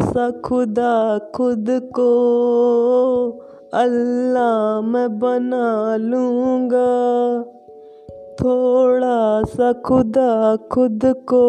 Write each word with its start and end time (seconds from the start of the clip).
सा 0.00 0.30
खुदा 0.30 1.18
खुद 1.34 1.66
को 1.70 2.12
अल्लाह 3.74 4.80
मैं 4.80 5.18
बना 5.18 5.96
लूँगा। 5.96 7.42
थोड़ा 8.40 9.42
सा 9.42 9.72
खुदा 9.72 10.56
खुद 10.56 11.00
को 11.04 11.42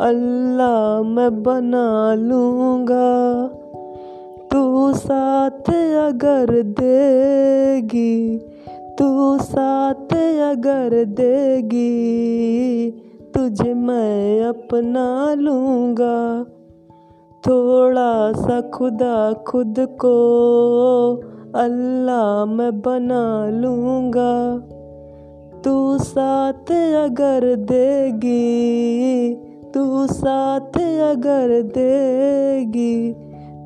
अल्लाह 0.00 1.02
मैं 1.02 1.42
बना 1.42 2.14
लूँगा। 2.14 3.48
तू 4.52 4.92
साथ 4.92 5.70
अगर 6.08 6.62
देगी, 6.62 8.38
तू 8.98 9.38
साथ 9.38 10.14
अगर 10.52 11.04
देगी 11.04 13.05
तुझे 13.36 13.74
मैं 13.74 14.44
अपना 14.44 15.34
लूँगा। 15.34 16.44
थोड़ा 17.46 18.32
सा 18.32 18.60
खुदा 18.60 19.32
खुद 19.32 19.74
को 19.78 20.16
अल्लाह 21.54 22.44
मैं 22.44 22.80
बना 22.80 23.50
लूँगा। 23.50 24.58
तू 25.64 25.98
साथ 25.98 26.72
अगर 27.04 27.56
देगी, 27.56 29.34
तू 29.74 30.06
साथ 30.06 30.78
अगर 31.12 31.62
देगी, 31.62 33.12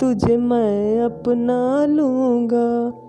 तुझे 0.00 0.36
मैं 0.36 1.00
अपना 1.00 1.86
लूँगा। 1.86 3.03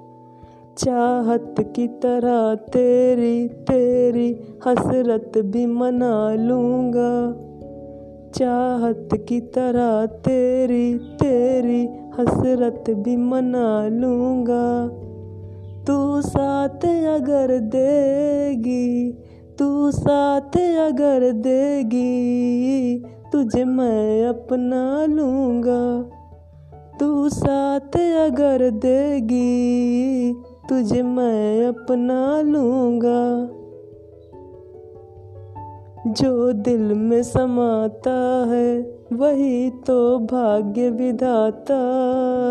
चाहत 0.78 1.56
की 1.76 1.88
तरह 1.88 2.56
तेरी 2.56 3.48
तेरी 3.48 4.40
हसरत 4.68 5.32
भी 5.38 5.66
मना 5.66 6.36
लूँगा। 6.36 7.32
चाहत 8.36 9.10
की 9.30 9.40
तरह 9.40 10.06
तेरी 10.06 10.98
तेरी 10.98 11.84
हसरत 12.20 12.84
भी 12.90 13.18
मना 13.18 13.88
लूँगा। 13.88 14.88
तू 15.84 16.22
साथ 16.22 16.86
अगर 16.86 17.60
देगी, 17.60 19.12
तू 19.60 19.92
साथ 19.92 20.58
अगर 20.58 21.32
देगी, 21.32 22.06
तुझे 23.32 23.64
मैं 23.64 24.26
अपना 24.26 25.06
लूँगा। 25.06 26.10
तू 27.00 27.30
साथ 27.30 27.98
अगर 27.98 28.70
देगी 28.70 30.36
तुझे 30.70 31.04
मैं 31.04 31.66
अपना 31.66 32.42
लूँगा। 32.42 33.50
जो 36.12 36.52
दिल 36.52 36.94
में 36.94 37.24
समाता 37.24 38.46
है, 38.48 38.82
वही 39.14 39.70
तो 39.70 40.20
भाग्य 40.20 40.90
विधाता 40.90 41.78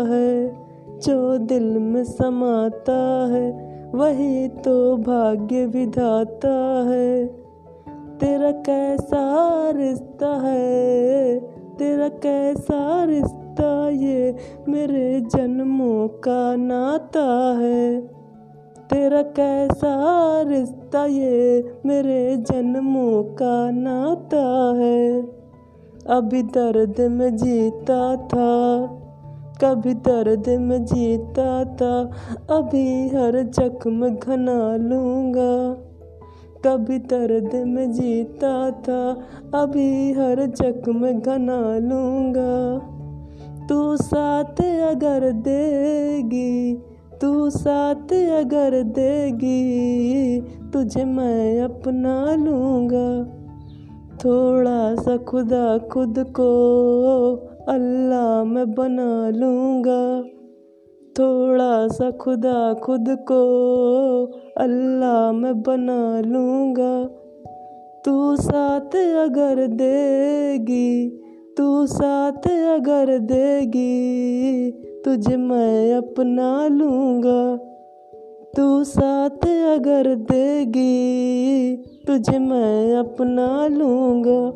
है। 0.09 0.57
जो 0.99 1.37
दिल 1.37 1.77
में 1.79 2.03
समाता 2.03 3.27
है, 3.31 3.75
वही 3.95 4.47
तो 4.47 4.97
भाग्य 4.97 5.65
विधाता 5.65 6.85
है। 6.89 7.25
तेरा 8.19 8.51
कैसा 8.51 9.69
रिश्ता 9.69 10.41
है, 10.43 11.39
तेरा 11.77 12.09
कैसा 12.09 13.03
रिश्ता 13.03 13.44
ये 13.89 14.35
मेरे 14.67 15.21
जन्मों 15.21 16.07
का 16.07 16.55
नाता 16.55 17.57
है। 17.59 18.01
तेरा 18.89 19.21
कैसा 19.21 19.95
रिश्ता 20.41 21.05
ये 21.05 21.73
मेरे 21.85 22.37
जन्मों 22.37 23.23
का 23.23 23.71
नाता 23.71 24.73
है। 24.77 25.21
अभी 26.07 26.43
दर्द 26.43 27.01
में 27.01 27.37
जीता 27.37 28.15
था, 28.15 28.85
कभी 29.63 29.93
दर्द 29.93 30.49
में 30.49 30.85
जीता 30.85 31.63
था, 31.63 32.11
अभी 32.49 33.07
हर 33.07 33.43
जख्म 33.43 34.09
घना 34.09 34.75
लूँगा। 34.75 35.81
कभी 36.65 36.99
दर्द 36.99 37.55
में 37.55 37.91
जीता 37.91 38.71
था, 38.71 39.17
अभी 39.61 40.13
हर 40.13 40.45
जख्म 40.45 41.11
घना 41.11 41.77
लूँगा। 41.77 42.91
तू 43.69 43.97
साथ 43.97 44.61
अगर 44.61 45.31
देगी, 45.31 46.75
तू 47.21 47.49
साथ 47.49 48.13
अगर 48.13 48.83
देगी, 48.83 50.41
तुझे 50.73 51.05
मैं 51.05 51.61
अपना 51.61 52.35
लूँगा। 52.35 53.23
थोड़ा 54.25 54.95
सा 54.95 55.17
खुदा 55.17 55.77
खुद 55.77 56.19
को 56.19 56.51
अल्लाह 57.69 58.43
मैं 58.43 58.73
बना 58.73 59.29
लूँगा। 59.29 60.23
थोड़ा 61.19 61.87
सा 61.87 62.11
खुदा 62.11 62.73
खुद 62.73 63.05
को 63.09 63.43
अल्लाह 64.57 65.31
मैं 65.31 65.61
बना 65.61 66.21
लूँगा। 66.21 67.05
तू 68.05 68.35
साथ 68.35 68.95
अगर 68.95 69.67
देगी 69.67 71.21
तू 71.57 71.85
साथ 71.85 72.47
अगर 72.47 73.19
देगी, 73.19 74.71
तुझे 75.05 75.37
मैं 75.37 75.93
अपना 75.93 76.67
लूँगा। 76.67 77.57
तू 78.57 78.83
साथ 78.83 79.47
अगर 79.47 80.15
देगी, 80.15 81.75
तुझे 82.07 82.39
मैं 82.39 82.95
अपना 82.95 83.67
लूँगा। 83.67 84.51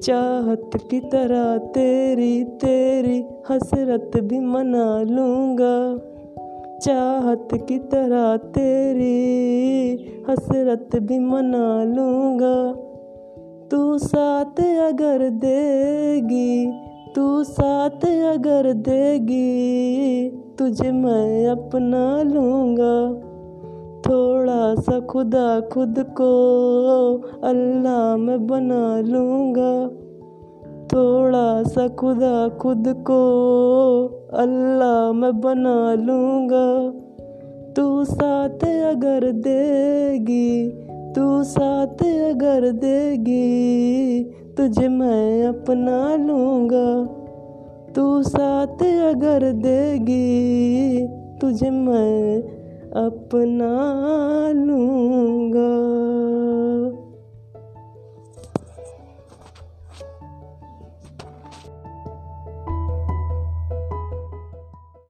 चाहत 0.00 0.70
की 0.90 1.00
तरह 1.00 1.58
तेरी 1.58 2.44
तेरी 2.44 3.24
हसरत 3.50 4.10
भी 4.16 4.40
मना 4.40 5.02
लूँगा। 5.02 5.96
चाहत 6.78 7.48
की 7.52 7.78
तरह 7.78 8.36
तेरी 8.36 9.12
हसरत 10.30 10.88
भी 10.96 11.18
मना 11.18 11.84
लूँगा। 11.84 12.88
तू 13.72 13.98
साथ 13.98 14.60
अगर 14.60 15.30
देगी, 15.30 16.66
तू 17.14 17.44
साथ 17.44 18.04
अगर 18.04 18.72
देगी, 18.72 20.28
तुझे 20.58 20.92
मैं 20.92 21.46
अपना 21.46 22.22
लूँगा। 22.22 23.12
थोड़ा 24.02 24.74
सा 24.74 25.00
खुदा 25.00 25.60
खुद 25.60 25.94
को 25.98 26.32
अल्लाह 27.44 28.16
मैं 28.16 28.46
बना 28.46 29.00
लूँगा। 29.00 29.88
थोड़ा 30.86 31.62
सा 31.62 31.88
खुदा 31.88 32.48
खुद 32.48 32.84
को 32.88 33.20
अल्लाह 34.32 35.12
मैं 35.12 35.40
बना 35.40 35.94
लूँगा। 35.94 36.90
तू 37.72 38.04
साथ 38.04 38.64
अगर 38.64 39.32
देगी 39.32 40.81
तू 41.16 41.42
साथ 41.42 42.02
अगर 42.02 42.70
देगी, 42.72 44.24
तुझे 44.56 44.88
मैं 44.88 45.44
अपना 45.46 46.16
लूँगा। 46.16 47.04
तू 47.92 48.22
साथ 48.22 48.82
अगर 48.82 49.52
देगी, 49.52 51.06
तुझे 51.40 51.70
मैं 51.70 52.42
अपना 53.06 53.72
लूँगा। 54.52 56.21